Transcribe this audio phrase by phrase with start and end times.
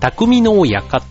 [0.00, 1.02] 匠の館。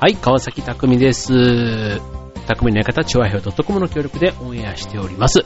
[0.00, 2.00] はい、川崎匠です。
[2.46, 5.44] 匠の館、チョアヘオ .com の協力でオンエアしております。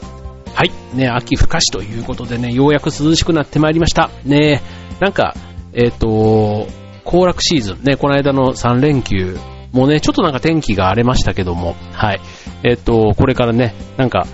[0.53, 4.09] はい、ね、秋深しということでね、ようやく涼しくなってまいりました。
[4.23, 4.61] ね、
[5.01, 5.35] なんか、
[5.73, 6.67] えっ、ー、と、
[7.03, 9.37] 行楽シーズン、ね、この間の3連休、
[9.73, 12.21] もうね、ちょっとなんか天気が荒れましたけども、はい。
[12.63, 14.25] えっ、ー、と、これからね、なんか、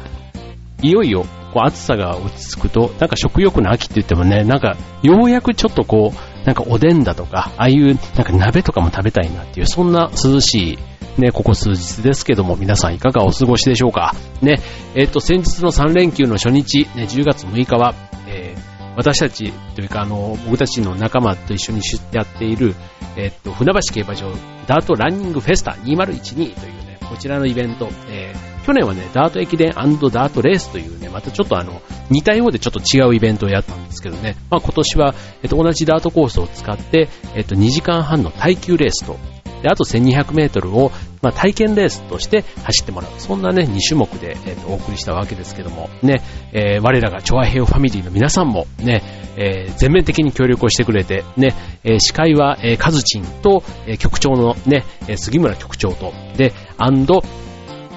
[0.83, 10.77] いよいよ、こう暑さが落ち着くと、なんか食欲の秋って言ってもね、なんか、ようやくちょっとこう、なんかおでんだとか、ああいう、なんか鍋とかも食べたいなっていう、そんな涼し
[11.17, 14.15] い、ね、ここ数日ですけども、皆さんいかがお過ごしでしょうか。
[14.41, 14.59] ね、
[14.95, 17.93] えっ、ー、と、先日の3連休の初日、ね、10月6日は、
[18.27, 22.75] えー、私たちというか、あの、僕たちの仲間と一緒にやっている、
[23.15, 24.31] えっ、ー、と、船橋競馬場
[24.67, 39.17] ダートランニングフェスタ2012というね、こちらのイベント、えー、去年はね、ダート駅伝ダートレースというね、またちょっとあの、似たようでちょっと違うイベントをやったんですけどね、まあ今年は、えっと、同じダートコースを使って、えっと、2時間半の耐久レースと、
[39.63, 43.11] で、あと1200メートルを、まあ、体験レースとして走ってもらう。
[43.17, 46.21] そんなね、2種目で、えっと、お送りしたわけですけども、ね、
[46.51, 49.01] えー、我らがチョアヘオファミリーの皆さんもね、
[49.37, 57.23] えー、全面的に協力をしてくれて、ね、えー、司会は、えー、カズチンと、えー、局長のね、え杉村局長と、で、アンド、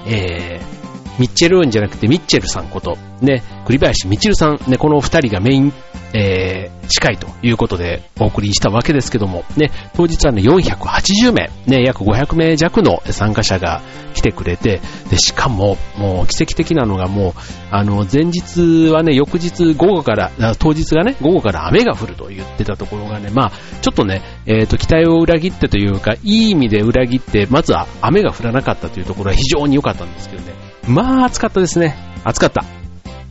[0.07, 5.73] えー、ミッチェルーンじゃなくてミッチェルさんこと、ね、栗林みちるさん、ね、この二人がメイン、
[6.13, 13.81] えー、司会ということでお送りしたわけですけども、ね、当日はね、480名、ね、約500名弱の参加者が
[14.13, 17.33] 来てくれて、で、しかも、もう奇跡的なのがもう、
[17.71, 30.53] あの、前日はね、翌日午後から、当日がね、午後から雨が降ると言ってたところがね、まあ、ちょっとね、えっ、ー、と、期待を裏切ってというか、いい意味で裏切って、まずは雨が降らなかったというところは非常に良かったんですけどね、
[30.87, 31.95] まあ、暑かったですね。
[32.23, 32.63] 暑かった。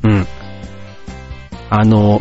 [0.04, 0.26] うん。
[1.68, 2.20] あの、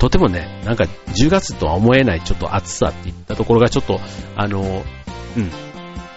[0.00, 4.00] とてもね、なんか10月とは思えないちょっと暑さっていったところがちょっと、
[4.34, 5.50] あの、うん、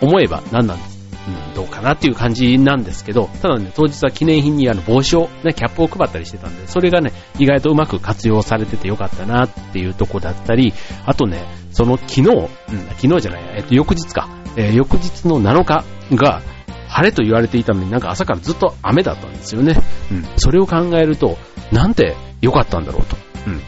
[0.01, 0.97] 思えば何なんです、
[1.27, 10.73] うん、どうかなっていう感じなんですけど、ただね、当日は記念品にあの帽子を、ね、キャップを配ったりしてたんで、それがね、意外とうまく活用されててよかったなっていうとこだったり、
[11.05, 12.47] あとね、その昨日、うん、
[12.95, 15.83] 昨日じゃない、えっと、翌日か、えー、翌日の7日
[16.15, 16.41] が、
[16.87, 19.75] 晴れと言われていたのになんか朝からずっと雨だったんですよね。
[20.11, 20.25] うん。
[20.37, 21.37] それを考えると、
[21.71, 23.17] なんて良かったんだろうと。
[23.47, 23.61] うん。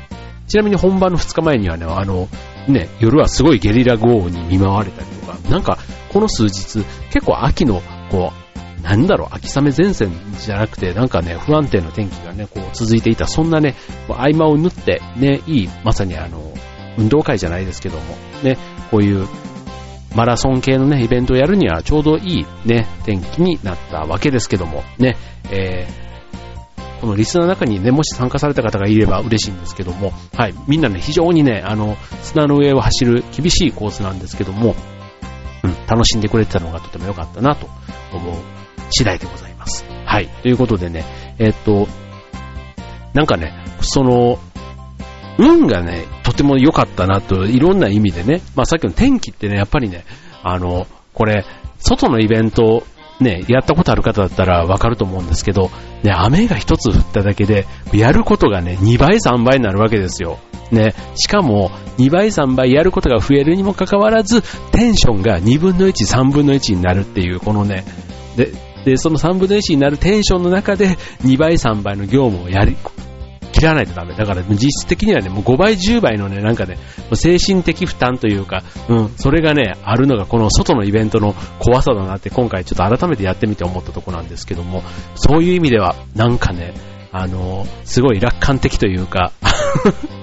[0.47, 2.28] ちなみに本番の2日前にはね、あの、
[2.67, 5.78] ね、夜はすごいゲリラ豪雨に見舞われたりとか、なんか
[6.11, 8.31] この数日、結構秋の、こ
[8.79, 13.75] う、なんだろう、秋雨前線じゃなくて、なんかね、不安定な天気がね、こう続いていた、そんなね、
[14.07, 16.53] 合間を縫って、ね、いい、まさにあの、
[16.97, 18.57] 運動会じゃないですけども、ね、
[18.91, 19.28] こういう
[20.16, 25.17] マラソン系のね、イベントをやるにはちょうどいいね、天気になったわけですけども、ね、
[25.51, 26.04] えー、
[27.01, 34.75] このリスナーの中にね、もし参加された方がいれば嬉しいんですけども、はい、みんなね、非常にね、あの、砂の上を走る厳しいコースなんですけども、
[35.63, 37.67] うん、楽しんでくれてたのがとても良かったなと
[38.13, 38.35] 思う
[38.89, 39.85] 次第でございます。
[40.05, 41.03] はい、ということでね、
[41.39, 41.88] えー、っと、
[43.13, 44.39] なんかね、その、
[45.38, 50.05] 運がね、とても良かったなと、いろんな意味でね、まあさっきの天気ってね、やっぱりね、
[50.44, 51.45] あの、これ、
[51.79, 52.84] 外のイベント、
[53.20, 55.72] ね、やったことある方だったらわかると思うんですけど、
[56.03, 60.40] ね、雨が一つ降っただけで、やることがね、2倍3倍になるわけですよ。
[60.72, 67.86] ね、しかも、2倍3倍やることが増えるにもかかわらず、テンションが2分の1、3分の1になるっていう、このね、
[68.36, 68.52] で、
[68.84, 72.76] で、その3分の1になるテンションの中で、2倍3倍の業務をやり、
[73.66, 74.16] らないとダメ。
[74.16, 76.78] だから実質的にはね、もう5倍、10倍のね、なんかね、
[77.14, 84.84] 精神的負担というか、うん、それがね、あるのがこの外のイベントの怖さだなって今回ちょっと改めてやってみて思ったとこなんですけども、
[85.16, 86.74] そういう意味では、なんかね、
[87.12, 89.31] あの、すごい楽観的というか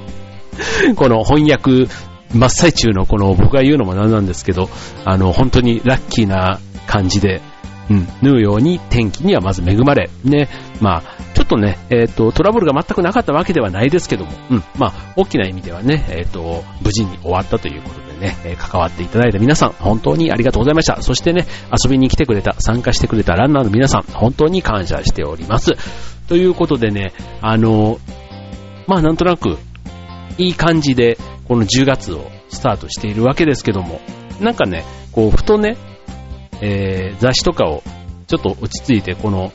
[0.97, 1.89] この翻訳
[2.35, 4.69] 真っ最中のこの僕が言うのもなんなんですけど、
[5.05, 7.41] あの、本当にラッキーな感じで、
[7.91, 10.49] うん、縫うように天気にはまず恵まれ、ね、
[10.81, 11.03] まあ、
[11.35, 21.03] ちょっとね、えっ、ー、と、トラブルが全くなかったわけではないですけども、うん、まあ、大きな意味ではね、えっ、ー、と、無事に終わったということでね、えー、関わっていただいた皆さん、本当にありがとうございました。
[21.03, 21.47] そしてね、
[21.85, 25.73] 遊びに来てくれた、参加してくれたランナーの皆さん、本当に感謝しております。
[26.29, 27.99] ということでね、あの、
[28.87, 29.59] まあ、なんとなく、
[30.39, 31.19] いい感じで、
[31.49, 34.01] この10月をスタートしているわけですけども、
[34.41, 35.77] なんかね、こう、ふとね、
[36.63, 37.83] えー、雑誌とかを
[38.27, 39.53] ちょっと落ち着いて、この、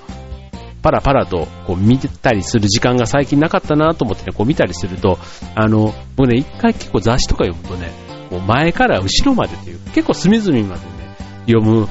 [0.84, 5.18] パラパラとこう見てたりする時間が最近なかったなと思ってね、こう見たりすると、
[5.56, 7.92] あの、僕ね、一回結構雑誌とか読むとね、
[8.30, 11.18] こう前から後ろまでっていう、結構隅々までね、
[11.48, 11.88] 読む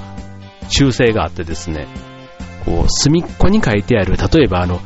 [0.68, 1.88] 習性があってですね、
[2.64, 4.80] こう、隅っこに書いてある、例えばあの、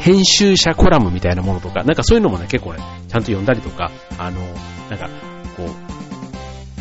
[0.00, 4.40] 編集者コラムみたいなものとか、なんかそういうのもね、結構ね、ちゃんと読んだりとか、あの、
[4.90, 5.08] なんか、
[5.56, 5.85] こう、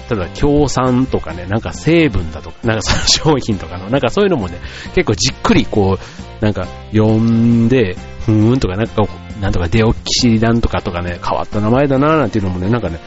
[0.07, 4.59] ただ、協賛とかね、なんか成分だとか、なんかその商品とかの、なんかそういうのもね、
[4.93, 9.03] 結構じっくりこう、なんか読んで、ふーんとか、なんか、
[9.41, 12.99] なんとかデオキシなんとかとかね、変わった名前だなーなんていうのもね、なんかね、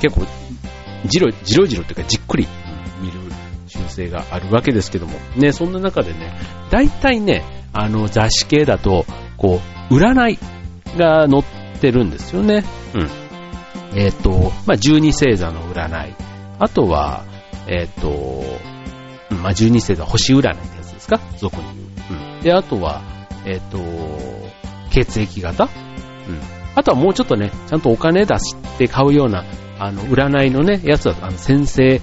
[0.00, 0.26] 結構、
[1.06, 2.46] じろ、じろじろっていうかじっくり
[3.00, 3.18] 見る
[3.68, 6.32] 習性があるわけですけども、ね、そんな中でね、
[6.70, 9.06] 大体ね、あの雑誌系だと、
[9.36, 9.60] こ
[9.90, 10.38] う、占い
[10.96, 11.44] が載っ
[11.80, 12.64] てるんですよね。
[12.94, 13.08] うん。
[13.98, 16.29] えっ、ー、と、まあ、十二星座の占い。
[16.60, 17.24] あとは、
[17.66, 18.44] えっ、ー、と、
[19.34, 21.20] まあ、十二星座星占いってやつですか？
[21.38, 21.76] 俗に言う。
[22.36, 22.40] うん。
[22.42, 23.02] で、あとは、
[23.46, 23.78] えっ、ー、と、
[24.90, 25.64] 血液型？
[25.64, 25.70] うん。
[26.74, 29.44] あとはもうちょっとね、ちゃんとお金出して買うような、
[29.78, 32.00] あの、占いのね、やつは、あの、先生、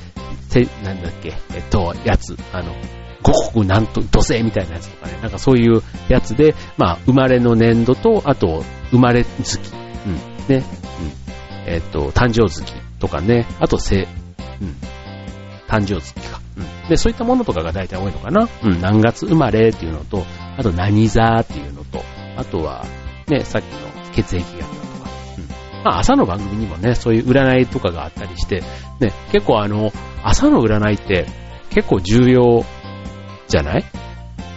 [0.50, 2.74] せ、なんだっけ、えっと、やつ、あの、
[3.22, 9.60] 五国なんと、土星みたいなやつとかね、なんかそういうやつで、まあ、生まれの年度と、あと、生まれ月、
[10.08, 10.16] うん、
[10.48, 10.64] ね、
[11.66, 14.08] うん、えっと、誕生月とかね、あと、せ、
[14.62, 14.76] うん、
[15.68, 16.90] 誕生月か、うん。
[16.90, 18.48] で、そういったものとかが大体多いのかな。
[18.64, 20.26] うん、何月生まれっていうのと、
[20.58, 22.04] あと何座っていうのと、
[22.38, 22.86] あとは、
[23.28, 25.84] ね、さっきの血液型とか、うん。
[25.84, 28.62] まあ、朝の番組にもね、そういう占いとかがあったりして、
[29.00, 29.92] ね、結構あの、
[30.24, 31.28] 朝の占いって
[31.70, 32.66] 結構重要
[33.48, 33.86] じゃない？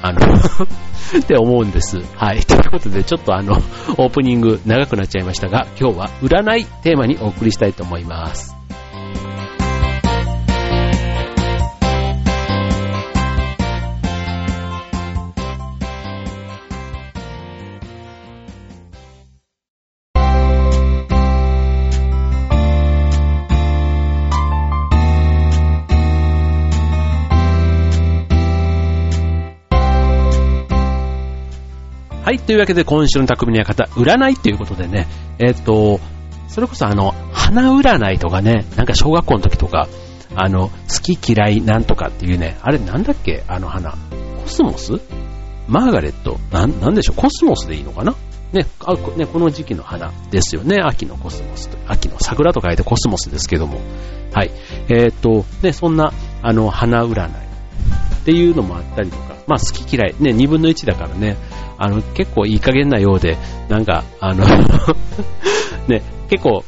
[0.03, 0.21] あの
[1.21, 1.99] って思うんです。
[2.17, 2.41] はい。
[2.41, 8.60] ということで、ちょっとあの、オープニング長くなっちゃいましたが、今日は占いテーマにお送りしたいと思います。
[32.31, 35.09] はい、というわけで今週の匠の館、占いということでね、
[35.41, 35.99] えっ、ー、と、
[36.47, 39.89] それこそあの、花占いとかね、なんか小学校の時とか、
[40.37, 43.91] あの、好き嫌いなんとかっていうね、あれなんだっけあの花。
[43.91, 44.93] コスモス？
[45.67, 46.39] マーガレット？
[46.53, 47.17] なん、なんでしょう？
[47.17, 48.15] コスモスでいいのかな？
[48.53, 50.77] ね、あね、この時期の花ですよね。
[50.81, 51.79] 秋のコスモスと。
[51.89, 53.81] 秋の桜と書いてコスモスですけども。
[54.33, 54.53] はい。
[54.89, 56.13] えっ、ー、と、ね、そんな、
[56.43, 61.37] あの、花占いっていうのもあったりとか、まあ好き嫌い、ね、2分の1だからね、
[61.77, 63.37] あの、結構いい加減なようで、
[63.69, 64.45] なんか、あの
[65.89, 66.65] ね、結構、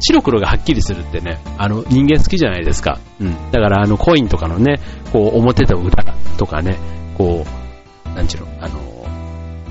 [0.00, 2.98] 白黒がはっきりするってね、あの、人間好きじゃないですか。
[3.20, 3.34] うん。
[3.52, 4.80] だから、あの、コインとかのね、
[5.12, 6.02] こう、表と裏
[6.38, 6.78] とかね、
[7.18, 7.44] こ
[8.06, 8.78] う、なんちゅうの、あの、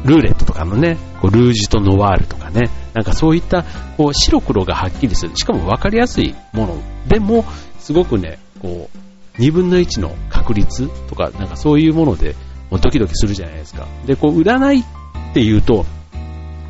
[0.06, 3.64] ルーレットとかのね、こうルージュとノワールとかね、なんかそういった、
[3.98, 5.36] こう、白黒がはっきりする。
[5.36, 6.78] しかも分かりやすいもの
[7.08, 7.46] でも、
[7.80, 12.36] すごくね、こう、2分の1の確率とか、なんかそういうもので、
[12.70, 13.88] もうドキドキするじゃないですか。
[14.06, 15.86] で、こう、占いっていうと、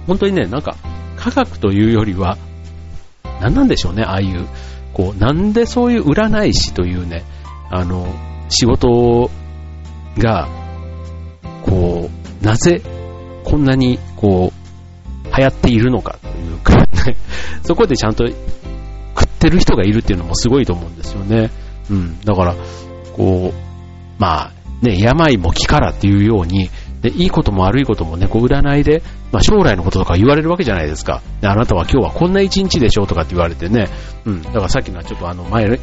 [0.08, 0.75] 本当にね、なんか、
[1.18, 2.38] 科学というよりは、
[3.42, 4.46] 何なんでしょうね、ああいう、
[4.94, 7.24] こう、なんでそういう占い師というね、
[7.70, 8.08] あの、
[8.50, 9.31] 仕事
[10.18, 10.48] が、
[11.64, 12.10] こ
[12.42, 12.81] う、なぜ
[13.44, 17.18] こんなに、こう、流行っているのかというか、ね、
[17.64, 18.36] そこでちゃんと食
[19.25, 21.50] ってる人がいるっていうのもすごいと思うんですよね。
[21.90, 22.20] うん。
[22.22, 22.56] だから、
[23.16, 23.62] こう、
[24.24, 26.70] まあ、ね、病も気からっていうように、
[27.02, 29.04] で、いいことも悪いこともね、こう占いで、
[29.34, 31.22] まあ、将来のこととか言われるわけじゃないですか。
[31.42, 33.89] で、あなたは今日はこんな一日でしょうとかって言われてね、
[34.24, 35.77] うん、だからさっきのはちょっとあの前、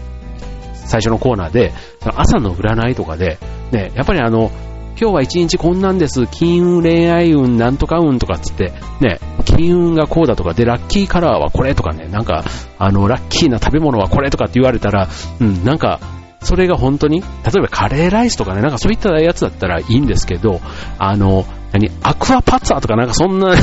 [0.73, 3.39] 最初のコーナーで、朝の占いとかで、
[3.73, 4.51] ね、やっぱりあの、
[4.99, 12.45] 今日は一日こんなんです、金運、恋愛運、なんとか運とかっつって、ね、金運がこうだとか、で、ラッキーカラーはこれとかね、なんか、
[12.79, 15.09] あの、ラッキーな食べ物はこれとかって言われたら、
[15.41, 16.01] うん、なんか、
[16.43, 17.27] それが本当に、例
[17.59, 20.61] えばカレーライスとかね、なんかそういったやつだったらいいんですけど、
[20.99, 23.55] あの、何、アクアパッツァとかなんかそんな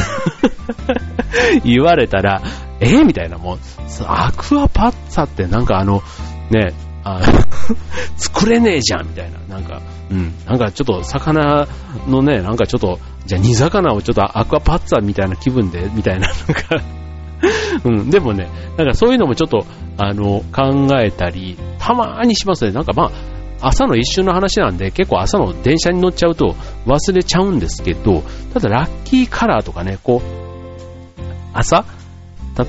[1.65, 2.41] 言われたら、
[2.79, 3.59] えー、みたいなもん、
[4.05, 6.03] アクアパッツァってなんかあの、
[6.49, 7.21] ね、あ
[8.15, 11.67] 作れねえじゃんみたいな、なんか、うん、なんかちょっと魚
[12.07, 16.96] のね、なんかちょっと、じゃあ煮魚をちょっとアクアパッツァみたいな気分で、みたいな、なんか
[17.83, 19.65] うん、でもね、なんかそういうのもちょっと、
[19.97, 22.71] あの、考えたり、たまにしますね。
[22.71, 23.11] なんかまあ、
[23.69, 31.21] 朝の一瞬の話なんで、結構朝の電車に乗っちゃうと忘れちゃうんですけど、ただラッキーカラーとかね、こう、
[31.53, 31.85] 朝？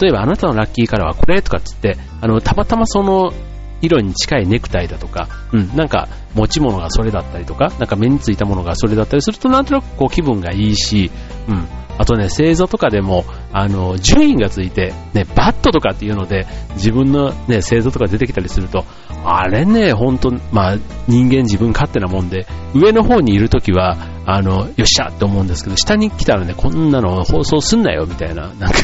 [0.01, 3.33] 例えばあなたのラッキーカラーはこれとかっつって、あの、たまたまその
[3.81, 11.11] 色に近いネクタイだとか、うん、なんか持ち物がそれだったりとか、なんか目についたものがそれだったりするとなんとなくこう気分がいいし、
[11.49, 18.85] うん、あとね、星座とかでも、あの、順位がついて、ね、バットとかっていうので、自分のね、星座とか出てきたりすると、
[19.25, 20.77] あれね、ほんと、まあ、
[21.07, 28.79] 人間自分勝手なもんで、上の方にいるときは、あの、よっしゃって思うんですけど、下に来たらね、こんなの放送すんなよ、みたいな、なんか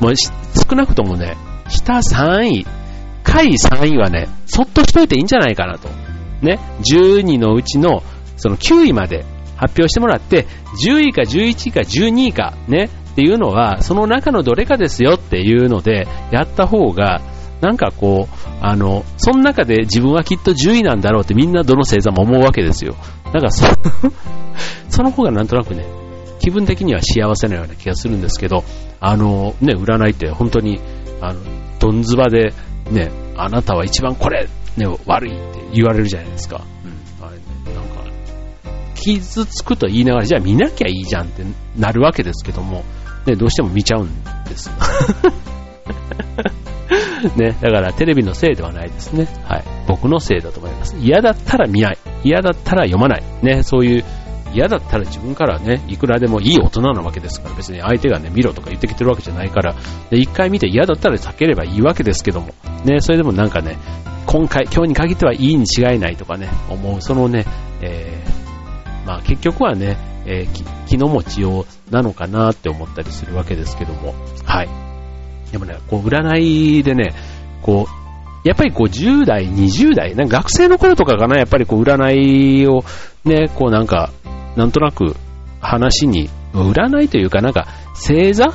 [0.00, 1.36] もう少なくともね、
[1.68, 2.66] 下3位、
[3.22, 5.88] 下位3位はね、そっとしといていいんじゃないかなと。
[6.42, 8.02] ね、12のうちの、
[8.36, 9.24] その9位まで
[9.56, 10.46] 発表してもらって、
[10.84, 17.20] 10位か11位か12位か、ね、っていうのは、その中のどれかですよっていうので、やった方が、
[17.60, 22.96] なんかこう、あの、その中で自分はきっと10位なんだろうってみんなどの星座も思うわけですよ。
[23.32, 23.66] なんかそ、
[24.90, 25.86] その方がなんとなくね、
[26.40, 28.64] 気分的には幸せなような気がするんですけど、
[29.00, 30.80] あの、ね、占いって本当に、
[31.20, 31.40] あの、
[31.78, 32.52] どんずばで、
[32.90, 36.62] ね、あなたは一番これ、ね、悪いって言われるじゃないですか。
[36.84, 36.88] う
[37.22, 37.26] ん。
[37.26, 37.38] あれ、
[37.72, 38.02] なんか、
[38.96, 41.44] 傷つくと言いながら、じゃあ見なきゃいいじゃんって
[41.78, 42.84] なるわけですけども、
[43.26, 44.70] ね、どうしても見ちゃうんです。
[47.36, 49.26] ね、だからテレビのせいではないですね。
[49.44, 49.64] はい。
[49.86, 50.94] 僕のせいだと思います。
[51.00, 51.98] 嫌だったら見ない。
[52.22, 53.22] 嫌だったら読まない。
[53.42, 54.04] ね、そういう、
[54.52, 59.74] 嫌だったら自分からね、いくらでもいい大人なわけですから、別に相手がね、見ろとか言ってきてるわけじゃないから、
[60.10, 62.48] で、一回見て嫌だったら避ければいいわけですけども、
[62.84, 63.78] ね、それでもなんかね、
[64.26, 67.46] 今回、今日に限ってはいいに違いないとかね、思う、そのね、
[67.80, 74.14] えー、まあ結局はね、えー、気の持ちようなのかなって思ったりするわけですけども、
[74.44, 74.68] はい。
[75.52, 77.14] でもね、こう占いでね、
[77.62, 82.84] こう、やっぱりこう10代、20代、なんか学生の頃とかかな、やっぱりこう占いを
[83.24, 84.10] ね、こうなんか、
[84.56, 85.16] なんとなく
[85.60, 88.52] 話に、占いというかなんか星座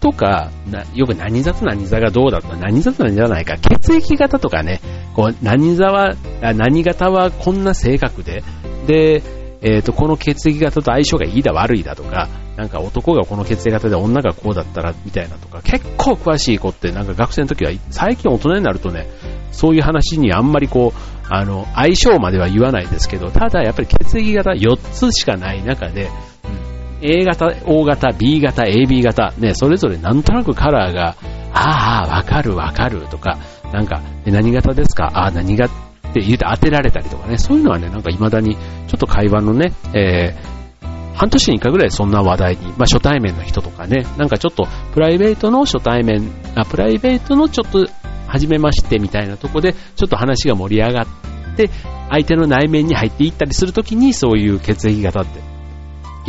[0.00, 0.50] とか、
[0.94, 4.80] よく何座と何座がどうだった何座と何座じゃないか、血液型とかね、
[5.14, 8.42] こう何座は、何型はこんな性格で、
[8.86, 9.22] で、
[9.62, 19.06] えっ、ー、と、この血液型と相性がいいだ悪いだとか、なんか男がこの血液型で女がこうだったらみたいなとか、結構詳しい子ってなんか学生の時は、最近大人になるとね、
[19.52, 26.10] そういう話にあんまりこう、あの、相性までは言わないですけど、ただやっぱり血液型4つしかない中で、
[26.44, 31.16] うん、A 型、O 型、B 型、AB 型、ね、それぞれなんとなくカラーが、
[31.54, 33.38] ああ、わかるわかるとか、
[33.72, 35.10] なんか、何型ですか？
[35.14, 35.72] ああ、何型
[36.12, 38.60] って言うて当てられたりとかね、そういうのはね、なんか未だに、ちょ
[38.96, 47.86] っと会話のね、えー、半年に1回ぐらいそんな話題に、まあ初対面の人とかね、なんかちょっとプライベートの初対面、あ、プライベートのちょっと、
[48.28, 51.06] 初めましてみたいなとこで、ちょっと話が盛り上がっ
[51.56, 51.68] て、
[52.08, 55.40] 相手の内面に入っていったりするときに、そういう血液型って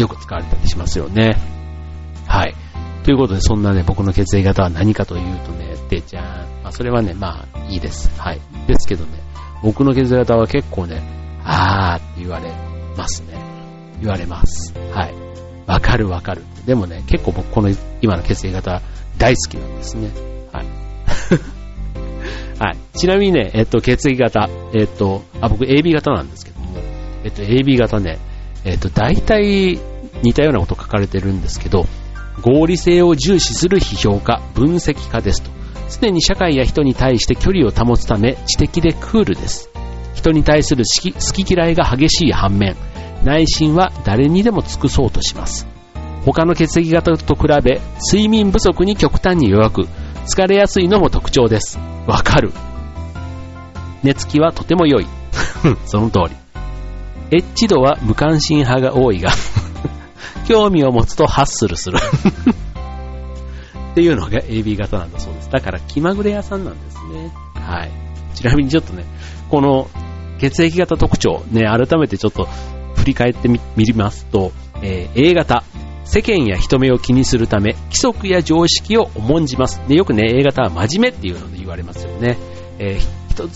[0.01, 1.37] よく使われたりしますよね。
[2.27, 2.55] はい。
[3.03, 6.23] ということで、そんなね、僕の血液型は何かというとね、てちゃん。
[6.63, 8.09] まあ、それはね、まあ、いいです。
[8.19, 8.41] はい。
[8.67, 9.22] ですけどね、
[9.63, 11.01] 僕の血液型は結構ね、
[11.43, 12.53] あーって言われ
[12.97, 13.41] ますね。
[14.01, 14.73] 言われます。
[14.91, 15.13] はい。
[15.65, 16.43] わかるわかる。
[16.65, 17.69] でもね、結構僕この
[18.01, 18.81] 今の血液型
[19.17, 20.11] 大好きなんですね。
[20.51, 20.65] はい。
[22.59, 22.77] はい。
[22.97, 26.79] ちなみにね、えっと、血液型、えっと、あ、僕 AB 型なんですけども、
[27.23, 28.19] えっと、AB 型ね、
[28.65, 29.79] えっと、大体
[30.21, 31.85] 似たようなこと書かれてるんですけど、
[32.41, 35.62] 合理性を重視する批評家、分析家ですと。
[35.99, 39.69] 常に社会や人に対して距離を保つため知的でクールです。
[40.13, 42.75] 人に対する好き嫌いが激しい反面、
[43.23, 45.67] 内心は誰にでも尽くそうとします。
[46.25, 47.81] 他の血液型と比べ、
[48.11, 49.87] 睡眠不足に極端に弱く、
[50.25, 51.79] 疲れやすいのも特徴です。
[52.07, 52.51] わかる。
[54.03, 55.07] 寝つきはとても良い。
[55.85, 56.35] その通り。
[57.31, 59.31] エッチ度は無関心派が多いが
[60.47, 61.97] 興味を持つとハッスルする
[63.91, 65.42] っていうのが AB 型なんだそうです。
[65.53, 67.31] だから気まぐれ屋さんなんですね。
[67.53, 67.91] はい。
[68.33, 69.05] ちなみにちょっとね、
[69.51, 69.87] この
[70.39, 72.47] 血液型特徴、ね、改めてちょっと
[72.95, 73.59] 振り返ってみ
[73.93, 75.63] ますと、えー、A 型、
[76.05, 79.79] 世間や人目を気にするため、規則や常識を重んじます。
[79.87, 82.39] で、よくね、A 型は真面目っていうので言われますよね。
[82.79, 83.47] えー、人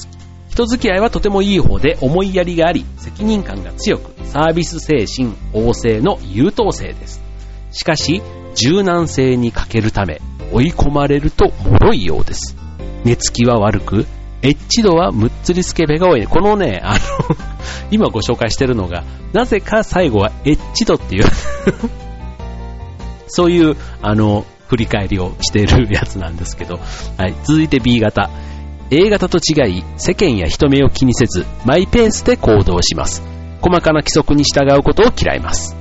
[0.50, 7.24] 人付き合いはとてもいい方で思いやりがあり、責任感が強く、サービス精神旺盛の優等生です。
[7.72, 8.22] しかし、
[8.54, 12.56] 柔軟性に欠けるため、追い込まれると脆いようです。
[13.04, 14.06] 寝つきは悪く、
[14.42, 16.28] エッチ度はむっつりスケベが多い。
[16.28, 17.00] このね、あの
[17.92, 21.26] 今ご紹介してるのが、なぜか最後はエッチ度っていう
[23.28, 26.80] そういう、あの、振り返りをしているやつなんですけど、
[27.18, 28.30] はい、続いて B 型。
[28.90, 33.22] A 型と違い、世間や人目を気にせず、マイペースで行動します。
[33.62, 35.76] 細かな規則に従うことを嫌います。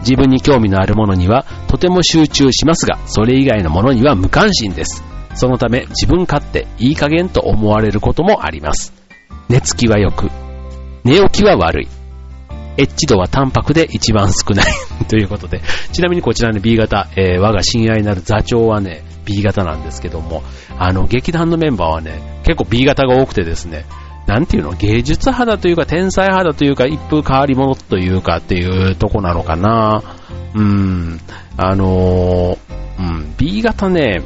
[0.00, 5.02] 自分に興味のあるものにはとても集中しますが、それ以外のものには無関心です。
[5.34, 8.92] そのため自分勝手、いい加減と思われることもあります。
[9.48, 10.30] 寝つきは良く、
[11.04, 11.88] 寝起きは悪い。
[12.76, 14.66] エッチ度は淡白で一番少ない
[15.08, 15.60] ということで、
[15.92, 20.42] ちなみにこちらの B 型、えー、我が親愛なる座長はね、B 型なんですけども、
[20.78, 23.84] あの、劇団のメンバーはね、結構 B 型が多くてですね、
[24.28, 30.02] なんていうの、芸術派だというか、天才派だというか、一風変わり者というかっていうとこなのかな。
[30.54, 31.18] うん、
[31.56, 32.58] あのー、
[32.98, 34.20] うん、B 型ね、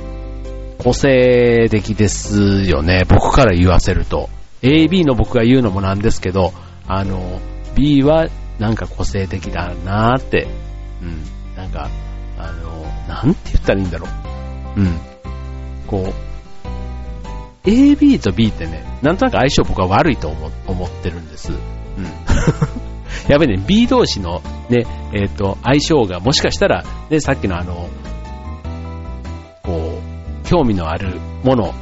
[0.78, 3.04] 個性的ですよね。
[3.08, 4.28] 僕から言わせると。
[4.62, 6.52] AB の僕が言うのもなんですけど、
[6.88, 7.40] あの、
[7.76, 8.26] B は
[8.58, 10.48] なんか個性的だなーって、
[11.00, 11.22] うん、
[11.56, 11.88] なんか、
[12.38, 14.08] あの、なんて言ったらいいんだろ
[14.76, 14.80] う。
[14.80, 14.98] うん。
[15.86, 16.31] こう、
[17.64, 21.52] AB と B ってね、なんとなく相性僕は悪いと思思ってるんです。
[21.52, 21.58] うん。
[23.28, 27.88] やっぱりね、B 同士のね、えっ、ー、と、相性がもしかしたら、ね、さっきのあの、
[29.62, 30.00] こ
[30.44, 31.72] う、興味のあるもの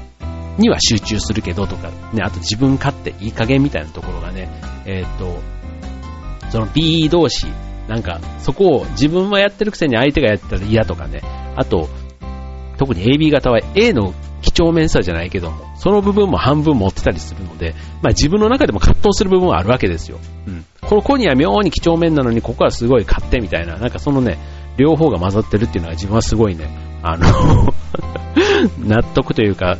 [0.59, 4.51] には集中するけどとか、ね、あと自分勝手いい加減みたいなところがね、
[4.85, 5.41] えっ、ー、と、
[6.51, 7.47] その B 同士、
[7.89, 11.23] なんか、そこを自分はやってるくせに相手がやったら嫌とかね、
[11.57, 11.89] あと、
[12.81, 20.19] 特に AB 型は A の几帳面さじゃないけども、その部分も半分持ってたりするので、まあ自分の中でも葛藤する部分はあるわけですよ。
[20.47, 20.65] うん。
[20.81, 24.39] この子には妙に几帳面なのに、ここはすごい勝手みたいな、なんかそのね、
[24.79, 26.71] 両方が混ざってるっていうのが自分はすごいね、
[27.03, 27.75] あの
[28.83, 29.77] 納得というか、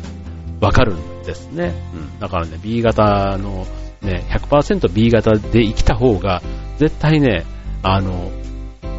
[0.59, 1.73] わかるんですね。
[1.95, 2.19] うん。
[2.19, 3.65] だからね、B 型の
[4.03, 6.43] ね、100% B 型で生きた方が、
[6.77, 7.45] 絶対ね、
[7.81, 8.31] あの、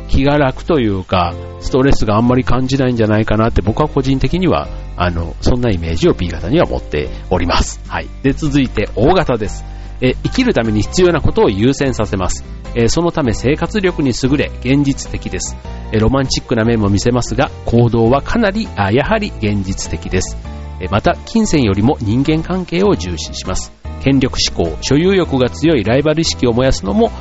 [0.09, 7.81] 気が楽というか、ストレスがあんまり感じないんじゃないかなって僕は個人的には、あの、そんなイメージを B 型には持っております。
[7.89, 8.09] はい。
[8.23, 9.65] で、続いて O 型です。
[10.03, 12.45] え生きるために必要なことを優先させます。
[12.75, 15.57] えそのため生活力に優れ、現実的です。
[15.93, 20.37] えロマンチックな面も見せますが、行動はかなり、あやはり現実的です。
[20.81, 23.73] えまた、金銭よりも人間関係を重視します。
[24.03, 27.13] 権力志向、所有欲が強いライバル意識を燃やすのも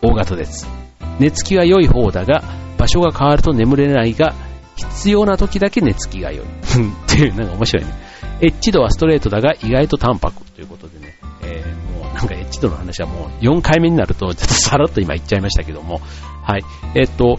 [0.00, 0.89] 大型です。
[1.20, 2.42] 寝つきは良い方だが、
[2.78, 4.34] 場所が変わると眠れないが、
[4.74, 6.46] 必要な時だけ寝つきが良い。
[6.46, 6.48] っ
[7.06, 7.92] ていう、なんか面白いね。
[8.40, 16.00] エッジ度はストレートだが意外と淡白ということでね、えー、もうなんかエッジ度の話はもう4回目になると、ちょっとさらっと今言っちゃいましたけども、
[16.42, 16.64] はい。
[16.94, 17.38] えっと、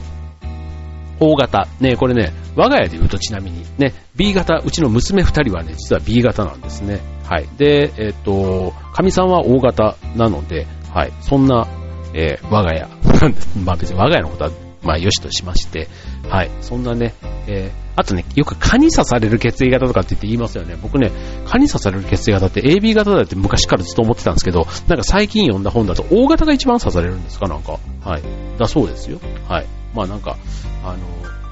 [1.20, 1.68] 大型。
[1.80, 7.00] ね、これね、我が家で言うとちなみに、ね、B 型、うちの娘2人はね、実は B 型なんですね。
[7.28, 7.48] はい。
[7.58, 11.14] で、えっと、神さんは O 型なので、はい。
[11.22, 11.68] そんな
[12.14, 12.88] えー、我が家。
[13.64, 14.52] まあ別に我が家のことは、
[14.84, 15.88] まあ良しとしまして、
[16.30, 16.52] はい。
[16.62, 17.14] そんなね、
[17.48, 20.78] えー、あとね、よく蚊に刺される血液型とかって言って言いますよね。
[20.82, 21.12] 僕ね、
[21.46, 27.80] 蚊に刺される血液型って AB 型だって昔からずっと思ってたんですけど、なんか最近読んだ本だと O 型が一番刺されるんですかなんか。
[28.04, 28.22] はい。
[28.58, 29.20] だそうですよ。
[29.48, 29.66] はい。
[29.94, 30.38] まあなんか、
[30.84, 30.98] あの、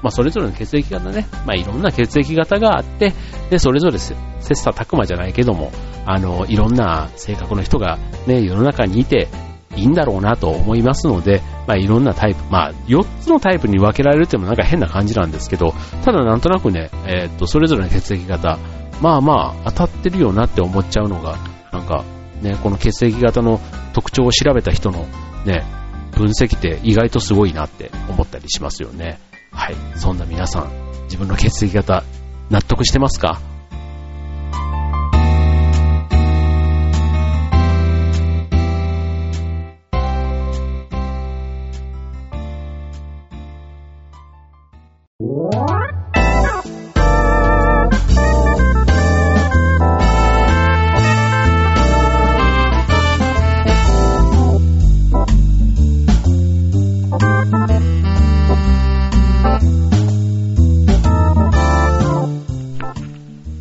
[0.02, 3.12] まあそれぞれの血液型ね、まあいろんな血液型があって、
[3.50, 4.14] で、それぞれ切
[4.50, 5.72] 磋琢磨じゃないけども、
[6.06, 9.28] あの、いろんな性格の人がね、世の中にいて、
[9.76, 15.72] いいんだろうなと思いますので、まあ、いろんなタイプ、まあ、4つのタイプに分けられるってもなんか変な感じなんですけど、
[16.04, 18.58] ただなんとなくね、えー、っと、それぞれの血液型、
[19.00, 21.38] まあまあ、当たってるよなって思っちゃうのが、
[21.72, 22.04] なんか、
[22.42, 23.60] ね、この血液型の
[23.92, 25.06] 特徴を調べた人の
[25.44, 25.64] ね、
[26.12, 29.18] 分析って意外とすごいなって思ったりしますよね。
[29.52, 29.76] はい。
[29.94, 30.70] そんな皆さん、
[31.04, 32.04] 自分の血液型、
[32.50, 33.40] 納得してますか？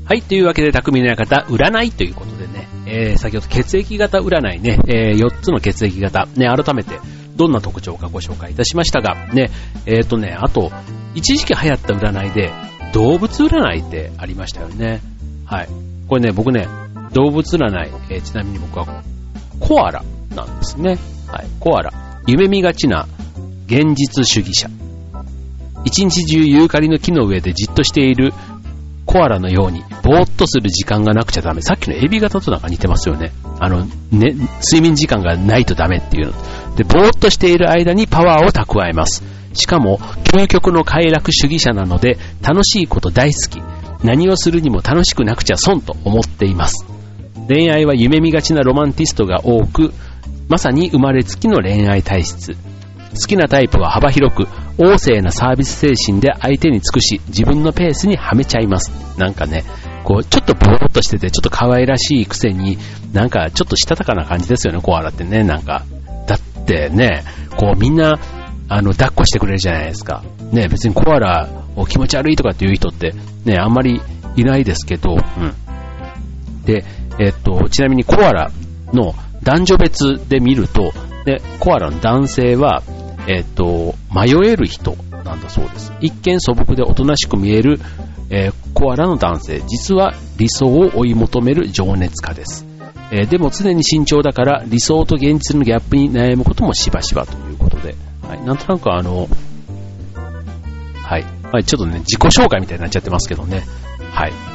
[0.06, 7.00] はい、というわけで、匠の館、占いということでね、えー、先ほど血液型占いね、えー、4つの血液型、ね、改めて、
[7.36, 9.52] どんな特徴かご紹介いたしましたが、ね、
[9.86, 10.72] えっ、ー、とね、あと、
[11.16, 12.52] 一時期流行った占いで、
[12.94, 15.02] 動物占いってありましたよね。
[15.46, 15.70] はい。
[16.08, 16.68] これね、僕ね、
[17.14, 19.04] 動物占い、えー、ちなみに僕は、
[19.60, 20.04] コアラ
[20.36, 20.98] なんですね。
[21.28, 21.92] はい、コアラ。
[22.28, 23.08] 夢見がちな
[23.68, 24.70] 現実主義者。
[25.86, 28.34] 一日中ユーカリの木の上でじっとしている
[29.06, 31.62] コアラのように、ぼーっとする時間がなくちゃダメ。
[31.62, 33.32] さっきのエビ型となんか似てますよね。
[33.60, 36.76] あの、ね、睡眠時間がないとダメっていうの。
[36.76, 39.24] で、ぼーっとしている間にパワーを蓄えます。
[39.54, 39.98] しかも、
[40.34, 43.62] 究極の快楽主義者なので、楽しいこと大好き。
[44.04, 46.86] 何をするにも楽しくなくちゃ損と思っています。
[47.48, 49.92] 恋愛は夢見がちなロマンティストが多く、
[50.48, 52.54] まさに生まれつきの恋愛体質。
[52.54, 54.44] 好きなタイプは幅広く、
[54.78, 58.92] 旺盛なサービス精神で相手に尽くし、自分のペースにはめちゃいます。
[59.18, 59.64] なんかね、
[60.04, 62.78] こう、ちょっとボーっとしてて、ちょっと可愛らしいくせに、
[63.12, 65.84] なんかちょっとしたたかな感じですよね、コアラってね、なんか。
[66.28, 67.24] だってね、
[67.58, 68.20] こうみんな、
[68.70, 70.24] あの、抱っこしてくれるじゃないですか。
[70.52, 74.00] ね、別にコアラを気持ち悪いとかっていう人って、ね、あんまり
[74.36, 76.66] いないですけど、うん。
[76.66, 76.86] で、
[77.18, 78.52] えっと、ちなみにコアラ
[78.94, 80.94] の男女別で見ると、
[81.26, 82.84] で、コアラの男性は、
[83.28, 85.94] えっ、と、迷える人なんだそうです。
[86.00, 87.80] 一見素朴でおとなしく見える、
[88.30, 92.66] えー、コアラの男性、実は理想を追い求める情熱家です。
[93.12, 97.34] えー、でも常に慎重だから理想と現実のギャップに悩むこともしばしばと
[98.30, 99.28] はい、なんとなくあの、
[101.04, 103.64] はい、はい、ちょっとね、自己紹介みたいになっちゃってますけどね、
[104.12, 104.34] はい。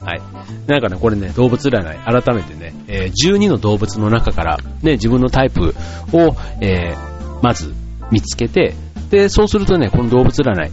[0.00, 0.22] はい。
[0.68, 1.98] なんかね、これね、動物占い、改
[2.34, 5.74] めてね、えー、12の動物の中から、ね、自分のタイプ
[6.12, 6.96] を、えー、
[7.42, 7.74] まず
[8.12, 8.76] 見つけて、
[9.10, 10.70] で、そうするとね、この動物占い、例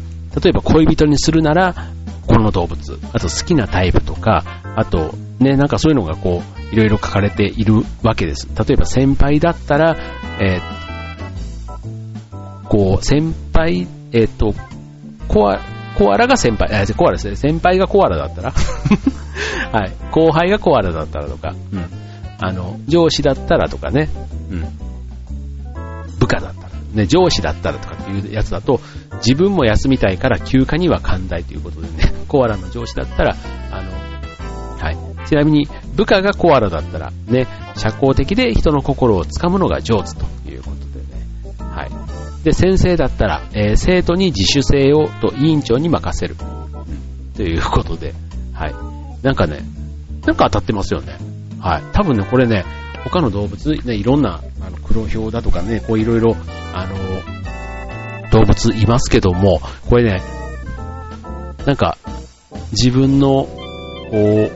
[0.50, 1.74] えば恋人にするなら、
[2.28, 4.44] この動物、あと好きなタイプとか、
[4.76, 8.48] あと、ね、なんかそういうのがこう、いろいろ書かれているわけです。
[8.56, 9.96] 例えば先輩だったら、
[10.40, 10.77] えー、
[12.70, 14.54] こう、先輩、えっ、ー、と、
[15.28, 15.60] コア、
[15.98, 17.36] コアラが先輩、えコアラですね。
[17.36, 18.54] 先輩がコアラだったら
[19.72, 19.94] はい。
[20.12, 21.86] 後輩がコアラだったらとか、うん。
[22.40, 24.10] あの、上司だったらとかね、
[24.52, 24.88] うん。
[26.20, 28.80] 部下だったら、ね、上司だったらとかっていうやつだと、
[29.26, 33.36] 自分も休みたいから休暇には寛大ということでね、 コアラの上司だったら、
[33.72, 33.92] あの、
[34.80, 34.98] はい。
[35.28, 40.37] ちなみに、部下がコアラだったら、ね、社交的で人の心をつかむのが上手と。
[42.48, 46.38] で、先生だったら、えー、生徒に自主性をと委員長に任せる。
[47.36, 48.14] ということで、
[48.54, 48.76] はい。
[49.22, 49.60] なんかね、
[50.26, 51.18] なんか当たってますよね。
[51.60, 51.84] はい。
[51.92, 52.64] 多分ね、これね、
[53.04, 56.38] 他の動物、ね、いろんな、あの、黒ひだとかね、こういろいろ、
[56.74, 56.96] あの、
[58.32, 60.22] 動物いますけども、これね、
[61.66, 61.98] なんか、
[62.72, 63.44] 自分の、
[64.10, 64.52] こ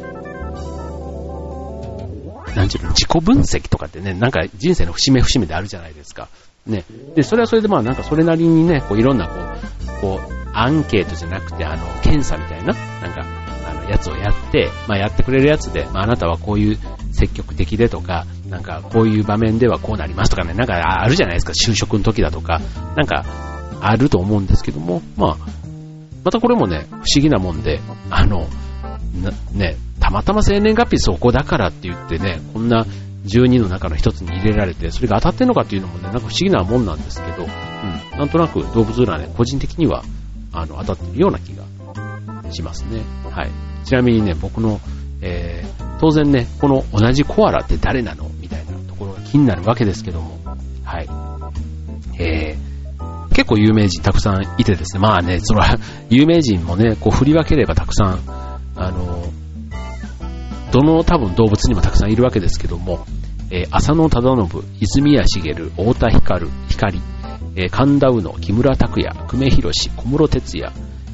[2.47, 6.29] う、なんちゅうの、自己分析とかってね、なんか人生の節目節目であるじゃないですか。
[6.65, 6.83] ね。
[7.15, 13.23] で、それはそれでまあなんかそれなりにね、こういろんなこう、こう、アンケートじゃなくて、あの、検査みたいな、なんか、
[13.69, 16.77] あの、やつをやって、まあやってくれるやつで、まああなたはこういう
[17.11, 22.59] 積極的でとか、なんかこういう場面ではこうなりますとかね、なんかあるじゃないですか、就職の時だとか、
[22.95, 23.25] なんか
[23.79, 25.37] あると思うんですけども、まあ、
[26.23, 28.47] またこれもね、不思議なもんで、あの、
[29.53, 32.85] ね、たまたま生年月日そこだからって言ってね、こんな
[33.25, 40.03] 12の中の一つに入れられて、それが当たってんのかっていうのもね、なんか不思議なもんなんですけど、うん、なんとなく動物占い、個人的には、
[40.53, 41.63] あの、当たってるような気が
[42.51, 43.01] しますね。
[43.29, 43.51] はい。
[43.85, 44.79] ちなみにね、僕の、
[45.21, 50.39] えー、当然ね、この同じコアラって誰なのみたいなところが気になるわけですけども、
[50.83, 51.09] はい。
[52.19, 55.77] えー、結構有名人たくさんいてですね、まあね、それは、
[56.09, 58.19] 有名人もね、こう振り分ければたくさん、
[58.75, 59.30] あの、
[60.71, 63.05] どの多分動物にもたくさんいるわけですけども、
[63.51, 67.01] えー、浅野忠信、泉谷茂、太田光、光、
[67.55, 70.71] えー、神田宇野、木村拓哉、久米宏、小室哲也、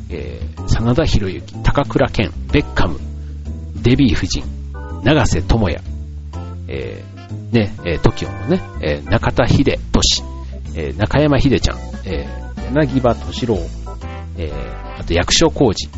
[0.10, 3.00] えー、真田広之、高倉健、ベッカム、
[3.82, 4.43] デビー夫人、
[5.04, 5.82] 長瀬智也、
[6.67, 10.24] えー、ね、えー、TOKIO のね、えー、中田秀俊、
[10.76, 13.58] えー、中山秀ちゃん、えー、柳葉敏郎、
[14.38, 15.89] えー、あと役所広司、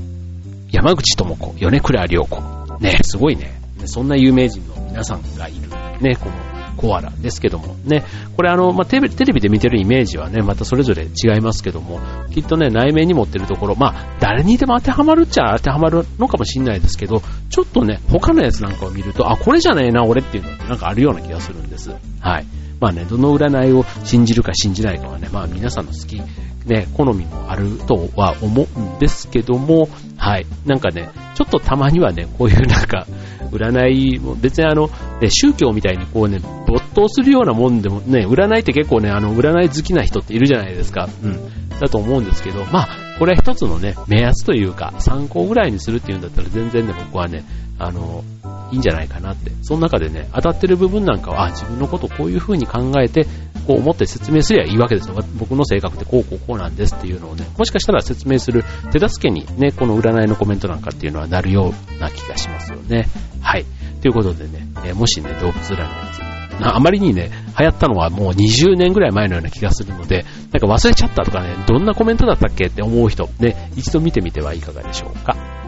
[0.71, 2.58] 山口智子、米倉涼子。
[2.79, 3.59] ね、すごいね。
[3.85, 5.69] そんな有名人の皆さんがいる。
[6.01, 6.31] ね、この
[6.77, 7.75] コアラですけども。
[7.85, 8.03] ね、
[8.35, 11.99] これあの、まあ、テレビで見てるイメージはね、またそれぞれ違いますけども、
[12.31, 21.91] きっとね、内面に持ってるところ、まあ、誰にでも当てはまるっちゃ当てはまるのかもしれないですけど、ちょっとね、他のやつなんかを見ると、あ、これじゃねえな、俺っていうのってなんかあるような気がするんです。
[22.21, 22.45] はい。
[22.79, 26.21] まあね、どの占いを信じるか信じないかはね、まあ皆さんの好き
[26.65, 30.45] ね、好みもあるとは思うんですけども、はい。
[30.65, 33.07] なんかね、ちょっとたまにはね、こういうなんか、
[33.49, 34.89] 占い、別にあの、
[35.21, 41.07] ね、宗教みたいにこうね、没頭するようなもんでもね、占いって結構ね、あの、占い好きな人っているじゃないですか。
[41.23, 41.39] うん。
[41.79, 42.87] だと思うんですけど、まあ、
[43.19, 47.45] これは一つのね、目安というか、参考ぐらいにするっていうんだったら全然ね、僕はね、
[47.79, 48.23] あの、
[48.71, 49.51] いいんじゃないかなって。
[49.63, 53.25] その中でね、当たってる部分なんかは、あ、自分のことこういう風に考えて、
[53.65, 55.15] こう思って説明すりゃいいわけですよ。
[55.37, 63.07] 僕の性格ってこうこうこうなんですっていうのをね、もしかしたら説明する手助けにね、この占いのコメントなんかっていうのはなるような気がしますよね。
[63.41, 63.65] はい。
[64.01, 66.29] ということでね、えもしね、動物占いのやつ、
[66.61, 75.58] あまりにね、流行ったのはもう20年ぐらい前のような気がするので、なんか忘れちゃったとかね、どんなコメントだったっけって思う人、ね、一度見てみてはいかがでしょうか。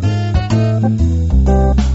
[0.00, 1.87] Thank you.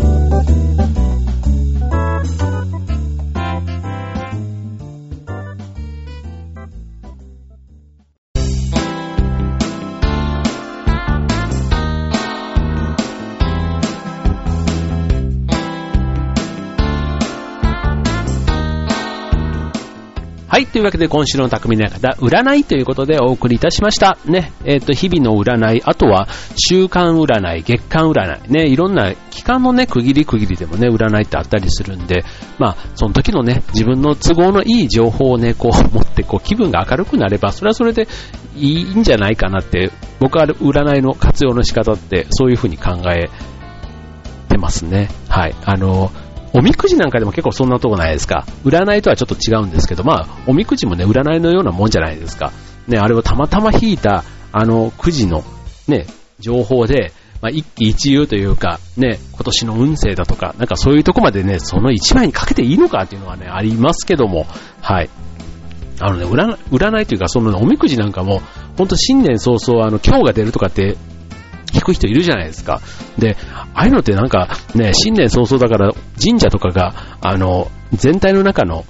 [20.73, 24.17] というわけで今週の匠の館、占いということでお送りいたしました。
[24.25, 24.51] ね。
[24.65, 28.67] えっ、と、日々の占い、あとは週間占い、月間占い、ね。
[28.67, 32.25] いろんな期間のね、区切り区切りでもね、占いってあったりするんで、
[32.57, 38.07] まあ、その時のね、自分の都合のいい情報をね、こう持って、こう気分が明るくなれば、それはそれで
[38.55, 43.29] いいんじゃないかなって、僕は占いの活用の仕方ってそういうふうに考え
[44.49, 45.09] てますね。
[45.29, 45.55] はい。
[45.65, 46.11] あの、
[46.53, 48.45] おみくじなんかでも結構そんなとこないですか？
[48.63, 52.51] 占いとはちょっと違うんですけど、まあ、おみくじもね、占いのようなもんじゃないですか。
[52.87, 55.43] ね、あれをたまたま引いた、あの、くじの、
[55.87, 56.05] ね、
[56.39, 57.11] 情報で、
[57.41, 64.45] まあ、一喜一憂というか、ね、今年の運勢だとか、なんかそういうとこまでね、その一枚にかけていいのかっていうのはね、ありますけども、
[64.81, 65.09] はい。
[65.99, 68.41] あのね、占占いというか、そのおみくじなんかも、
[68.77, 70.97] ほんと新年早々、あの、今日が出るとかって
[71.73, 72.81] 聞く人いるじゃないですか。
[73.17, 75.91] で、ああいうのってなんかね、新年早々だから
[76.23, 78.85] 神社とかが、あの、全体の中の、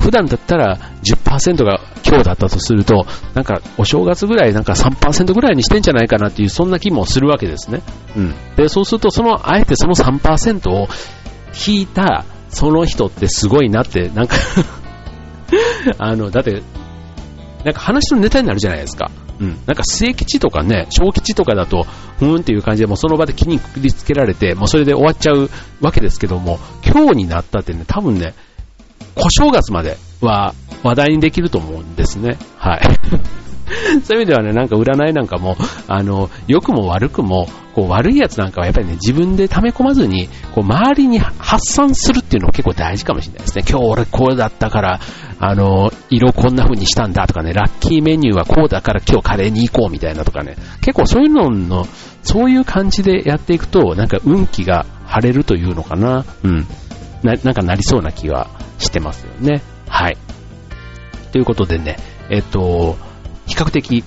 [0.00, 7.80] 普段だったら10%が今日だったとすると、なんかお正月ぐらいなんか3%ぐらいにしてんじゃないかなっていう、そんな気もするわけですね。
[8.16, 8.34] うん。
[8.56, 10.88] で、そうすると、その、あえてその3%を
[11.66, 14.36] 引いた、その人ってすごいなって、なんか
[15.98, 16.62] あの、だって、
[17.64, 19.10] なんか話のネタになるじゃないですか。
[19.40, 19.58] うん。
[19.66, 21.84] なんか末吉とかね、小吉とかだと、
[22.18, 28.34] ふーんっていう感じでもうその場で気にくくりつけられて、もうそれで終わっちゃうわけですけども、今日になったってね、多分ね、
[29.14, 32.38] 小正月までは話題にできると思うんですね。
[32.58, 32.80] はい。
[34.04, 35.56] そういう意味ではね、なんか占いなんかも、
[35.88, 43.64] あの、良くも悪くも、こう悪いやつなんかはやっぱりね、自分で溜め込まずに、こう周りに発散するっていうのが結構大事かもしれないですね。
[43.68, 45.00] 今日俺こうだったから、
[45.40, 51.86] あの、色こんな風にしたんだとかね、ラッキーメニューはこうだから今日カレーに行こうみたいなとかね、結構そういうのの、
[52.22, 56.24] そういう感じでやっていくと、なんか運気が晴れるというのかな。
[56.44, 56.66] うん。
[57.24, 58.48] な、なんかなりそうな気は
[58.78, 59.62] してますよね。
[59.88, 60.16] はい。
[61.32, 61.96] ということでね、
[62.30, 62.96] えっと、
[63.46, 64.04] 比較的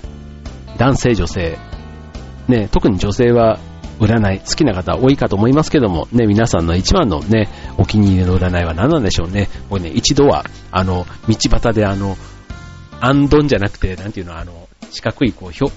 [0.78, 1.58] 男性女性、
[2.48, 3.58] ね、特に女性は
[4.00, 9.48] 占い好きな方多いかと思いますけども、ね、皆さんの一番のね、お気に入りの占いは何なんでしょうね。
[9.70, 12.16] もうね、一度は、あの、道端であの、
[13.00, 15.70] アンドンじゃなくて、なんていうの、あの、四角い、こう、ひょ、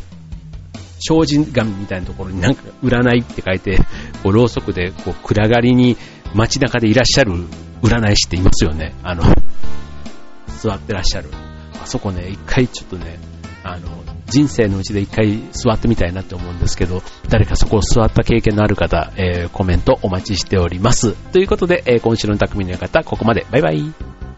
[1.00, 3.80] 障子紙みたいなところになんか、占いって書いて、
[4.24, 5.97] こう、ろうそくで、こう、暗がりに
[6.34, 7.34] 街中でいらっしゃる
[7.82, 8.93] 占い師っていますよね。
[9.04, 9.24] あの、
[10.47, 11.30] 座ってらっしゃる。
[11.82, 13.19] あそこね、一回ちょっとね、
[13.63, 21.13] あの、人生のうちで一回座ってみたいなって思うんですけど、誰かそこを座った経験のある方、えー、コメントお待ちしております。
[21.32, 23.45] ということで、えー、今週の匠の方、ここまで。
[23.52, 24.31] バイバイ。